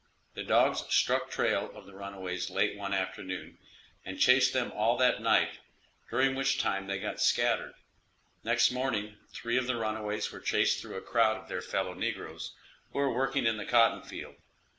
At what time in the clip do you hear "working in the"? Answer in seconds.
13.13-13.65